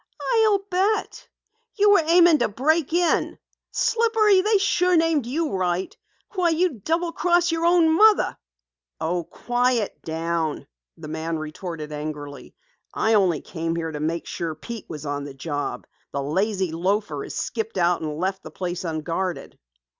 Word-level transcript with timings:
"I'll 0.35 0.57
bet! 0.71 1.27
You 1.75 1.91
were 1.91 2.01
aiming 2.03 2.39
to 2.39 2.47
break 2.47 2.91
in! 2.91 3.37
Slippery, 3.69 4.41
they 4.41 4.57
sure 4.57 4.95
named 4.97 5.27
you 5.27 5.51
right. 5.51 5.95
Why, 6.33 6.49
you'd 6.49 6.83
double 6.83 7.11
cross 7.11 7.51
your 7.51 7.67
own 7.67 7.95
mother!" 7.95 8.35
"Oh, 8.99 9.25
quiet 9.25 10.01
down," 10.01 10.65
the 10.97 11.07
man 11.07 11.37
retorted 11.37 11.91
angrily. 11.91 12.55
"I 12.91 13.13
only 13.13 13.41
came 13.41 13.75
here 13.75 13.91
to 13.91 13.99
make 13.99 14.25
sure 14.25 14.55
Pete 14.55 14.89
was 14.89 15.05
on 15.05 15.23
the 15.23 15.35
job. 15.35 15.85
The 16.13 16.23
lazy 16.23 16.71
loafer 16.71 17.21
has 17.23 17.35
skipped 17.35 17.77
out 17.77 18.01
and 18.01 18.17
left 18.17 18.41
the 18.41 18.49
place 18.49 18.83
unguarded." 18.83 19.59